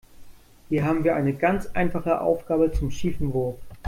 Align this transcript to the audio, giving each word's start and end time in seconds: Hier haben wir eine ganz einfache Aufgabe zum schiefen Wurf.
Hier 0.69 0.83
haben 0.83 1.03
wir 1.03 1.15
eine 1.15 1.35
ganz 1.35 1.67
einfache 1.75 2.21
Aufgabe 2.21 2.71
zum 2.73 2.89
schiefen 2.89 3.35
Wurf. 3.35 3.59